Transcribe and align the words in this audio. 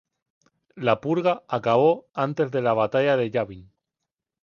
La 0.87 0.95
purga 1.03 1.35
acabó 1.57 1.93
antes 2.25 2.49
de 2.51 2.63
la 2.63 2.73
Batalla 2.83 3.17
de 3.23 3.29
Yavin. 3.29 3.67